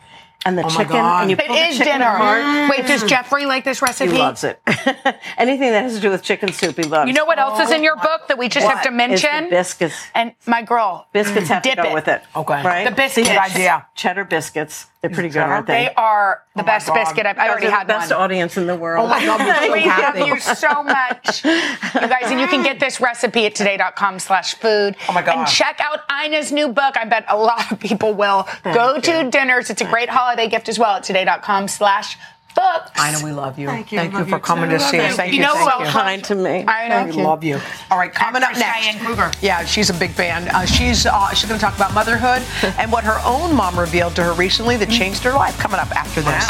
[0.45, 1.21] And the oh my chicken, God.
[1.23, 2.15] and you It pull the is chicken dinner.
[2.15, 2.69] apart.
[2.71, 4.11] Wait, does Jeffrey like this recipe?
[4.13, 4.61] He loves it.
[5.37, 7.07] Anything that has to do with chicken soup, he loves.
[7.09, 8.01] You know what else is in your oh.
[8.01, 9.49] book that we just have to Is the mention?
[9.49, 9.95] biscuits.
[10.15, 11.93] And my girl, Biscuits have to dip go it.
[11.93, 12.21] with it.
[12.35, 12.63] Okay.
[12.63, 12.85] Right?
[12.85, 13.27] The biscuits.
[13.27, 13.85] See, Good idea.
[13.95, 14.85] Cheddar biscuits.
[15.01, 15.85] They're pretty good, aren't they?
[15.85, 16.95] They are the oh best God.
[16.95, 17.37] biscuit I've.
[17.37, 18.19] I already had the best one.
[18.19, 19.05] audience in the world.
[19.05, 20.25] Oh my God, we're so we love happy.
[20.25, 21.45] you so much.
[21.45, 24.97] You guys, and you can get this recipe at today.com slash food.
[25.07, 25.37] Oh my God!
[25.37, 26.97] And check out Ina's new book.
[26.97, 28.45] I bet a lot of people will.
[28.65, 29.69] Go to dinners.
[29.69, 32.17] It's a great holiday gift as well at today.com slash
[32.55, 32.91] books.
[32.95, 33.67] I know we love you.
[33.67, 33.99] Thank you.
[33.99, 34.77] Thank Love you for coming too.
[34.77, 35.15] to see us.
[35.15, 35.45] Thank You you.
[35.45, 36.65] know thank who else- kind to me.
[36.67, 37.05] I know.
[37.05, 37.59] We love you.
[37.91, 38.59] All right, coming up next.
[38.85, 39.31] Diane Kruger.
[39.41, 40.47] Yeah, she's a big fan.
[40.49, 42.41] Uh, she's uh, she's going to talk about motherhood
[42.79, 45.57] and what her own mom revealed to her recently that changed her life.
[45.59, 46.45] Coming up after this.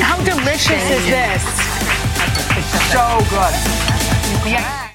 [0.00, 1.42] How delicious is this?
[2.92, 3.54] So good.
[4.48, 4.87] Yeah.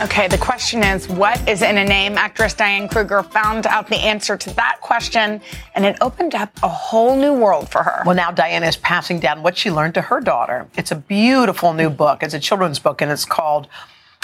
[0.00, 2.16] Okay, the question is what is in a name?
[2.16, 5.40] Actress Diane Kruger found out the answer to that question,
[5.74, 8.04] and it opened up a whole new world for her.
[8.06, 10.68] Well, now Diana is passing down what she learned to her daughter.
[10.76, 12.22] It's a beautiful new book.
[12.22, 13.66] It's a children's book, and it's called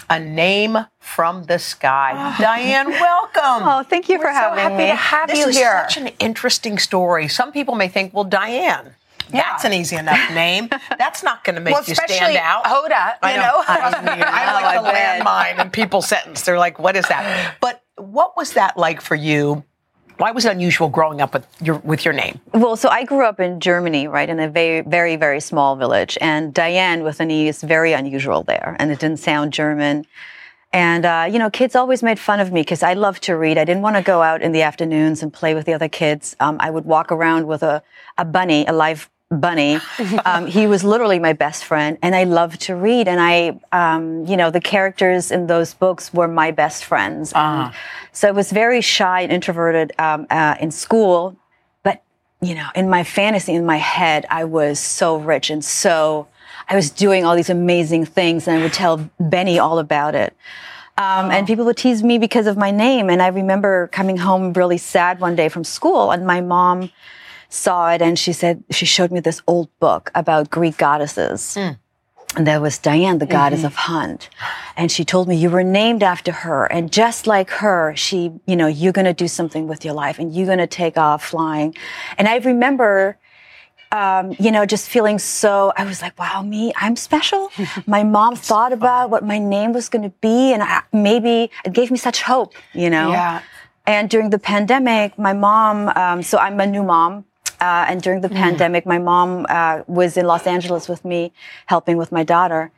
[0.09, 2.13] A Name from the Sky.
[2.15, 2.41] Oh.
[2.41, 3.67] Diane, welcome.
[3.69, 4.87] Oh, thank you for so having happy me.
[4.87, 5.85] to have this you is here.
[5.89, 7.27] such an interesting story.
[7.27, 8.95] Some people may think, well, Diane,
[9.31, 10.69] that's an easy enough name.
[10.99, 12.65] That's not going to make well, you stand out.
[12.65, 13.43] Hoda, I you know.
[13.43, 13.65] know.
[13.67, 16.43] I, mean, I like the landmine and people sentence.
[16.43, 17.57] They're like, what is that?
[17.61, 19.65] But what was that like for you?
[20.17, 22.41] Why was it unusual growing up with your with your name?
[22.53, 26.17] Well, so I grew up in Germany, right, in a very, very, very small village,
[26.21, 30.07] and Diane with an E is very unusual there, and it didn't sound German.
[30.73, 33.59] And uh, you know, kids always made fun of me because I loved to read.
[33.59, 36.37] I didn't want to go out in the afternoons and play with the other kids.
[36.39, 37.83] Um, I would walk around with a,
[38.19, 39.79] a bunny, a live bunny.
[40.25, 43.09] Um, he was literally my best friend, and I loved to read.
[43.09, 47.33] And I, um, you know, the characters in those books were my best friends.
[47.35, 47.75] And
[48.13, 51.37] So I was very shy and introverted um, uh, in school,
[51.83, 52.03] but
[52.41, 56.29] you know, in my fantasy, in my head, I was so rich and so.
[56.67, 60.35] I was doing all these amazing things, and I would tell Benny all about it.
[60.97, 63.11] Um, And people would tease me because of my name.
[63.11, 66.91] And I remember coming home really sad one day from school, and my mom
[67.55, 71.57] saw it, and she said she showed me this old book about Greek goddesses.
[72.37, 74.29] And there was Diane, the goddess of hunt.
[74.77, 76.67] And she told me, you were named after her.
[76.67, 80.19] And just like her, she, you know, you're going to do something with your life
[80.19, 81.77] and you're going to take off flying.
[82.19, 83.19] And I remember,
[83.93, 87.53] um, you know, just feeling so, I was like, wow, me, I'm special.
[87.87, 90.53] my mom thought about what my name was going to be.
[90.53, 93.13] And I, maybe it gave me such hope, you know?
[93.13, 93.43] Yeah.
[93.87, 97.27] And during the pandemic, my mom, um, so I'm a new mom.
[97.65, 98.37] Uh, and during the mm-hmm.
[98.37, 101.33] pandemic, my mom uh, was in Los Angeles with me,
[101.65, 102.71] helping with my daughter.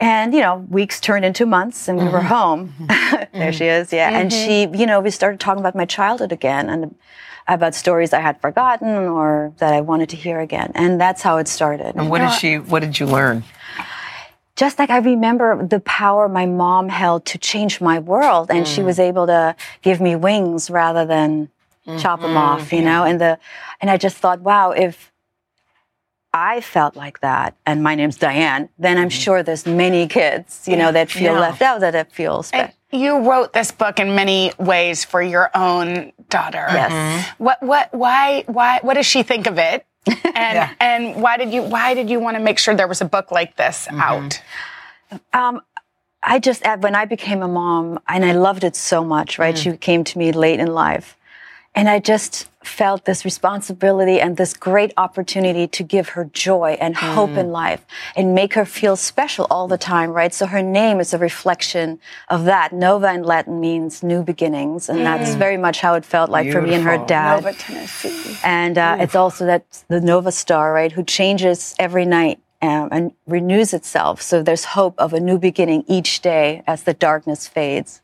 [0.00, 2.26] And, you know, weeks turned into months and we were mm-hmm.
[2.26, 2.74] home.
[2.80, 3.38] Mm-hmm.
[3.38, 4.18] there she is, yeah.
[4.18, 6.96] And she, you know, we started talking about my childhood again and
[7.46, 10.72] about stories I had forgotten or that I wanted to hear again.
[10.74, 11.94] And that's how it started.
[11.94, 12.58] And what did she?
[12.58, 13.44] What did you learn?
[14.56, 18.80] just like I remember the power my mom held to change my world, and she
[18.80, 18.86] mm.
[18.86, 21.48] was able to give me wings rather than
[21.98, 22.38] chop them mm-hmm.
[22.38, 23.04] off, you know.
[23.04, 23.38] And the
[23.80, 25.12] and I just thought, wow, if
[26.32, 29.18] I felt like that, and my name's Diane, then I'm mm-hmm.
[29.18, 31.40] sure there's many kids, you know, that feel Yeah.
[31.40, 32.50] left out, that it feels.
[32.52, 36.66] And you wrote this book in many ways for your own daughter.
[36.70, 36.92] Yes.
[36.92, 37.44] Mm-hmm.
[37.44, 39.86] What what why why what does she think of it?
[40.34, 43.04] And and why did you why did you want to make sure there was a
[43.04, 44.40] book like this out?
[45.32, 45.62] Um,
[46.22, 49.54] I just, when I became a mom, and I loved it so much, right?
[49.54, 49.62] Mm.
[49.62, 51.16] She came to me late in life.
[51.78, 56.96] And I just felt this responsibility and this great opportunity to give her joy and
[56.96, 57.52] hope in mm.
[57.52, 57.86] life
[58.16, 60.34] and make her feel special all the time, right?
[60.34, 62.72] So her name is a reflection of that.
[62.72, 64.88] Nova in Latin means new beginnings.
[64.88, 65.38] And that's mm.
[65.38, 67.44] very much how it felt like for me and her dad.
[67.44, 68.36] Nova, Tennessee.
[68.42, 69.02] And uh, mm.
[69.02, 74.20] it's also that the Nova Star, right, who changes every night um, and renews itself.
[74.20, 78.00] So there's hope of a new beginning each day as the darkness fades.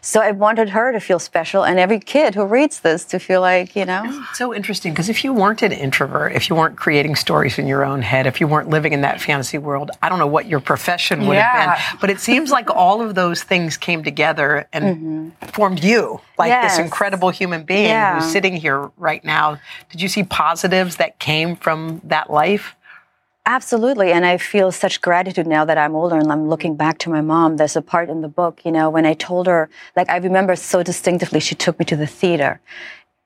[0.00, 3.40] So I wanted her to feel special and every kid who reads this to feel
[3.40, 4.24] like, you know.
[4.34, 7.84] So interesting because if you weren't an introvert, if you weren't creating stories in your
[7.84, 10.60] own head, if you weren't living in that fantasy world, I don't know what your
[10.60, 11.74] profession would Yeah.
[11.74, 11.98] have been.
[12.00, 16.76] But it seems like all of those things came together and formed you, like Yes.
[16.76, 18.14] this incredible human being Yeah.
[18.14, 19.58] who's sitting here right now.
[19.90, 22.76] Did you see positives that came from that life?
[23.48, 24.12] Absolutely.
[24.12, 27.22] And I feel such gratitude now that I'm older and I'm looking back to my
[27.22, 27.56] mom.
[27.56, 30.54] There's a part in the book, you know, when I told her, like, I remember
[30.54, 32.60] so distinctively, she took me to the theater.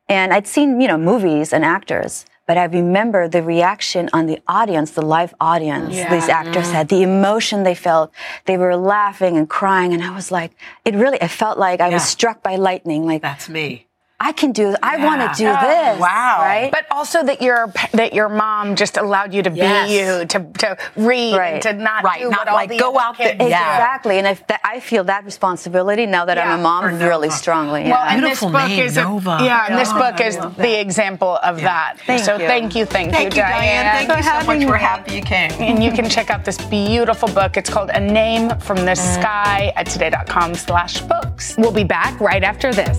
[0.09, 4.41] And I'd seen, you know, movies and actors, but I remember the reaction on the
[4.47, 8.13] audience, the live audience these actors had, the emotion they felt.
[8.45, 9.93] They were laughing and crying.
[9.93, 10.53] And I was like,
[10.85, 13.07] it really, I felt like I was struck by lightning.
[13.07, 13.89] Like, That's me.
[14.25, 15.67] I can do, I want to do Yeah.
[15.67, 16.01] this.
[16.01, 16.39] Wow.
[16.43, 16.71] Right?
[16.71, 19.89] But also that your that your mom just allowed you to Yes.
[19.89, 21.55] be you, to to read Right.
[21.55, 23.47] and to not Right, do not what all like the go out there- Yeah.
[23.75, 24.19] Exactly.
[24.19, 27.83] And if that, I feel that responsibility now that I'm a mom really strongly.
[27.83, 28.13] Well, yeah.
[28.13, 29.31] and Beautiful this book name, is Nova.
[29.41, 31.95] A, yeah, and this book is the example of that.
[32.07, 32.47] Thank so you.
[32.47, 34.07] thank you, thank, Thank you, Diane.
[34.07, 34.65] Thank you so much.
[34.65, 35.51] We're happy you came.
[35.61, 37.57] And you can check out this beautiful book.
[37.57, 39.15] It's called A Name from the Mm.
[39.21, 41.55] Sky at today.com slash books.
[41.59, 42.99] We'll be back right after this.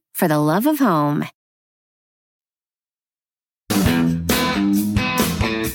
[0.13, 1.25] for the love of home.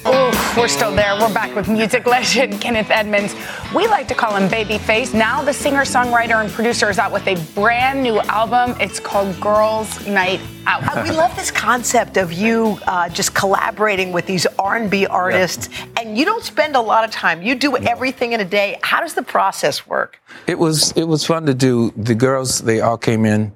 [0.08, 1.18] Oh, we're still there.
[1.18, 3.34] We're back with music legend Kenneth Edmonds.
[3.74, 5.12] We like to call him Babyface.
[5.12, 8.76] Now the singer-songwriter and producer is out with a brand new album.
[8.80, 10.96] It's called Girls Night Out.
[10.96, 15.68] Uh, we love this concept of you uh, just collaborating with these R&B artists,
[15.98, 17.42] and you don't spend a lot of time.
[17.42, 18.78] You do everything in a day.
[18.82, 20.20] How does the process work?
[20.46, 21.90] It was it was fun to do.
[21.96, 23.52] The girls they all came in,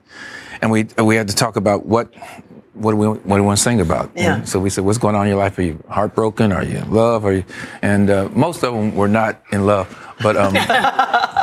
[0.63, 2.13] and we we had to talk about what
[2.75, 4.11] what do we what do we want to sing about.
[4.15, 4.37] Yeah.
[4.37, 5.59] And so we said, what's going on in your life?
[5.59, 6.53] Are you heartbroken?
[6.53, 7.25] Are you in love?
[7.25, 7.45] Are you?
[7.83, 9.89] And uh, most of them were not in love,
[10.23, 10.37] but.
[10.37, 10.57] Um,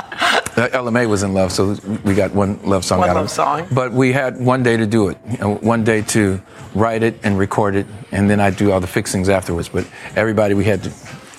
[0.57, 3.31] Ella Mai was in love, so we got one love song One out love of
[3.31, 3.35] it.
[3.35, 3.67] song.
[3.71, 6.41] But we had one day to do it, you know, one day to
[6.73, 9.69] write it and record it, and then I do all the fixings afterwards.
[9.69, 10.91] But everybody, we had to.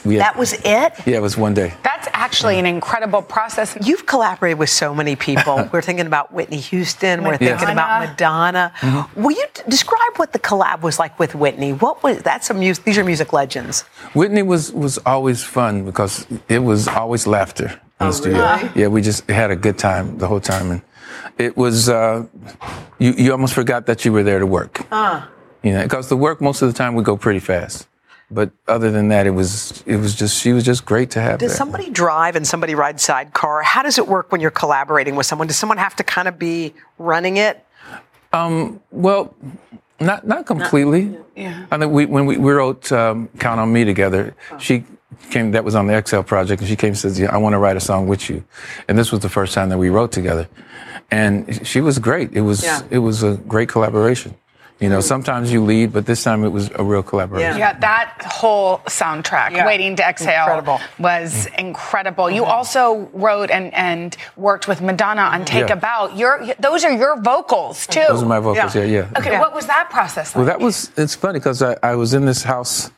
[0.05, 0.63] We had, That was it?
[0.65, 1.75] yeah, it was one day.
[1.83, 3.77] That's actually an incredible process.
[3.83, 5.69] You've collaborated with so many people.
[5.73, 7.23] We're thinking about Whitney Houston.
[7.25, 7.59] We're Yes.
[7.59, 8.73] thinking about Madonna.
[9.17, 11.73] Will you d- describe what the collab was like with Whitney?
[11.73, 12.85] What was that's a music?
[12.85, 13.83] These are music legends.
[14.15, 18.39] Whitney was was always fun because it was always laughter in the studio.
[18.41, 18.71] really?
[18.75, 20.83] Yeah, we just had a good time the whole time, and
[21.39, 22.25] it was uh,
[22.99, 24.87] you you almost forgot that you were there to work.
[24.93, 25.29] Ah.
[25.63, 27.89] You know, because the work most of the time would go pretty fast,
[28.31, 31.39] but other than that, it was it was just she was just great to have
[31.39, 31.57] Does there.
[31.57, 33.63] somebody drive and somebody ride sidecar?
[33.63, 35.47] How does it work when you're collaborating with someone?
[35.49, 37.65] Does someone have to kind of be running it?
[38.33, 39.35] Um, well,
[40.01, 41.17] Not not completely.
[41.35, 41.67] Yeah.
[41.71, 44.85] I think we when we, we wrote um, "Count on Me" together, she
[45.31, 45.51] came.
[45.53, 47.59] That was on the Exhale project, and she came and says, yeah, "I want to
[47.59, 48.45] write a song with you,"
[48.89, 50.47] and this was the first time that we wrote together,
[51.11, 52.33] and she was great.
[52.33, 52.83] It was Yeah.
[52.91, 54.35] it was a great collaboration.
[54.81, 57.59] You know, sometimes you lead, but this time it was a real collaboration.
[57.59, 59.67] Yeah, that whole soundtrack, Yeah.
[59.67, 60.81] Waiting to Exhale, Incredible.
[61.01, 62.31] was incredible.
[62.31, 65.75] You also wrote and, and worked with Madonna on Take Yeah.
[65.75, 66.13] a Bow.
[66.15, 68.05] Your, those are your vocals, too.
[68.09, 68.73] Those are my vocals.
[68.77, 69.09] Yeah, yeah.
[69.19, 70.37] Okay, what was that process like?
[70.37, 72.93] Well, that was, it's funny because I, I was in this house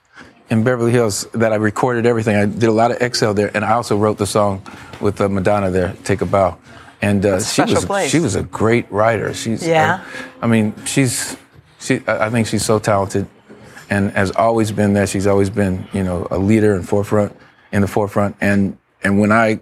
[0.50, 2.36] in Beverly Hills that I recorded everything.
[2.36, 4.62] I did a lot of Exhale there, and I also wrote the song
[5.00, 6.58] with uh, Madonna there, Take a Bow.
[7.00, 8.10] And uh, a she was place.
[8.10, 9.32] she was a great writer.
[9.32, 10.04] She's Yeah.
[10.42, 11.38] I mean, she's
[11.80, 12.00] she.
[12.06, 13.26] I I think she's so talented,
[13.88, 15.06] and has always been there.
[15.06, 17.34] She's always been you know a leader in forefront
[17.72, 18.36] in the forefront.
[18.40, 19.60] And and when I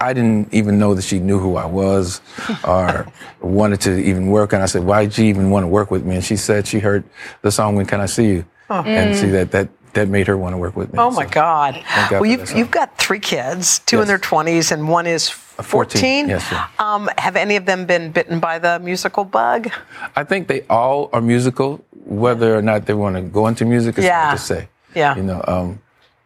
[0.00, 2.20] I didn't even know that she knew who I was
[2.64, 3.06] or
[3.40, 4.52] wanted to even work.
[4.52, 6.16] And I said, why'd you even want to work with me?
[6.16, 7.04] And she said she heard
[7.42, 8.44] the song When Can I See You?
[8.68, 8.82] Oh.
[8.82, 9.32] And see Mm.
[9.32, 10.98] that, that that made her want to work with me.
[10.98, 11.74] Oh my God!
[12.08, 15.64] God well, you've, you've got three kids, two in their twenties, and one is 14,
[15.64, 16.28] fourteen.
[16.28, 16.66] yes, yeah.
[16.78, 19.68] Um, have any of them been bitten by the musical bug?
[20.16, 21.84] I think they all are musical.
[22.04, 24.26] Whether or not they want to go into music is Yeah.
[24.26, 24.68] hard to say.
[24.94, 25.14] Yeah.
[25.16, 25.78] You know, um,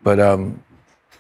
[0.03, 0.62] but um,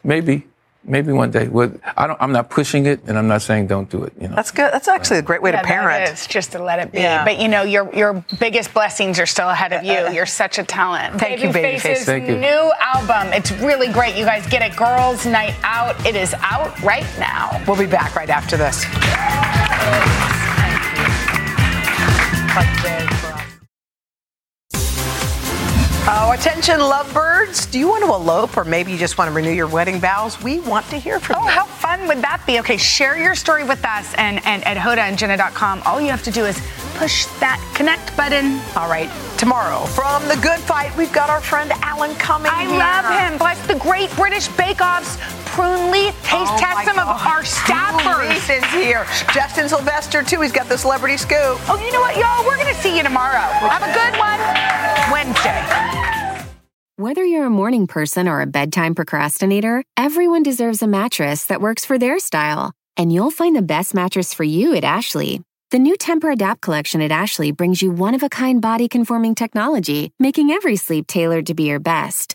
[0.04, 0.46] maybe,
[0.86, 1.48] maybe one day.
[1.48, 4.12] With, I don't, I'm not pushing it, and I'm not saying don't do it.
[4.20, 4.36] You know.
[4.36, 4.72] That's good.
[4.72, 6.10] That's actually a great way Yeah, to parent.
[6.10, 6.98] It's just to let it be.
[7.00, 7.24] Yeah.
[7.24, 10.08] But you know, your your biggest blessings are still ahead of you.
[10.16, 11.20] You're such a talent.
[11.20, 11.80] Thank you, Babyface.
[11.80, 12.38] Babyface's Thank you.
[12.38, 13.32] new album.
[13.32, 14.16] It's really great.
[14.16, 14.76] You guys get it.
[14.76, 15.94] Girls Night Out.
[16.06, 17.62] It is out right now.
[17.66, 18.84] We'll be back right after this.
[26.08, 27.66] Oh, attention, lovebirds.
[27.66, 30.40] Do you want to elope or maybe you just want to renew your wedding vows?
[30.40, 31.46] We want to hear from Oh, you.
[31.46, 32.60] Oh, how fun would that be?
[32.60, 35.82] Okay, share your story with us and, and at hodaandjenna.com.
[35.84, 36.60] All you have to do is
[36.94, 38.60] push that connect button.
[38.76, 42.78] All right, tomorrow from The Good Fight, we've got our friend Alan coming I here.
[42.78, 43.38] love him.
[43.38, 45.16] Plus, the Great British Bake Off's
[45.56, 45.86] prune
[46.22, 48.28] taste Oh test my some of our staffers.
[48.28, 49.06] Leaf is here.
[49.32, 50.40] Justin Sylvester, too.
[50.42, 51.56] He's got the celebrity scoop.
[51.68, 52.44] Oh, you know what, y'all?
[52.44, 53.38] We're going to see you tomorrow.
[53.38, 54.40] Have a good one.
[55.10, 55.62] Wednesday.
[56.96, 61.84] Whether you're a morning person or a bedtime procrastinator, everyone deserves a mattress that works
[61.84, 62.72] for their style.
[62.96, 65.42] And you'll find the best mattress for you at Ashley.
[65.70, 70.12] The new Tempur-Adapt collection at Ashley brings you one of a kind body conforming technology,
[70.18, 72.34] making every sleep tailored to be your best.